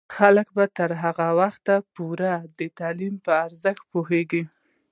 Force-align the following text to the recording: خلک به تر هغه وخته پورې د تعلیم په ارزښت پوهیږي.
خلک 0.17 0.47
به 0.55 0.65
تر 0.77 0.91
هغه 1.03 1.27
وخته 1.39 1.75
پورې 1.95 2.33
د 2.59 2.59
تعلیم 2.79 3.15
په 3.25 3.31
ارزښت 3.45 3.83
پوهیږي. 3.91 4.43